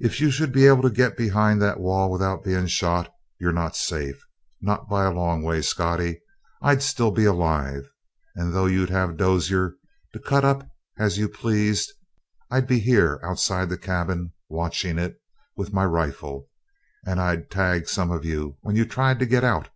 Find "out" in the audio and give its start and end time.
19.44-19.68